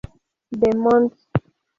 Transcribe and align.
De 0.61 0.71
Moss. 0.75 1.13